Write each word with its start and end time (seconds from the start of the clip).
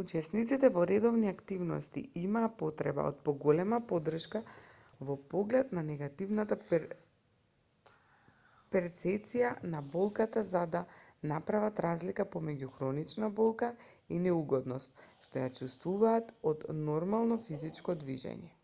учесниците 0.00 0.68
во 0.74 0.82
редовни 0.90 1.30
активности 1.30 2.02
имаа 2.20 2.50
потреба 2.60 3.06
од 3.12 3.16
поголема 3.28 3.80
поддршка 3.92 4.42
во 5.08 5.16
поглед 5.32 5.72
на 5.78 5.84
негативната 5.88 6.58
перцеција 6.68 9.50
на 9.74 9.82
болката 9.96 10.46
за 10.52 10.62
да 10.78 10.84
направат 11.34 11.84
разлика 11.88 12.28
помеѓу 12.38 12.70
хроничната 12.78 13.34
болка 13.44 13.72
и 14.18 14.24
неугодноста 14.30 15.10
што 15.28 15.44
ја 15.46 15.52
чувствуваат 15.62 16.32
од 16.54 16.66
нормално 16.86 17.44
физичко 17.50 18.02
движење 18.06 18.56